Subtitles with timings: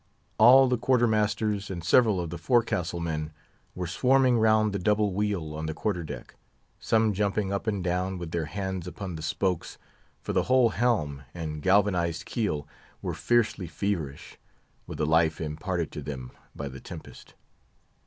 [0.39, 3.31] All the quarter masters, and several of the forecastle men,
[3.75, 6.33] were swarming round the double wheel on the quarter deck.
[6.79, 9.77] Some jumping up and down, with their hands upon the spokes;
[10.19, 12.67] for the whole helm and galvanised keel
[13.03, 14.39] were fiercely feverish,
[14.87, 17.35] with the life imparted to them by the tempest.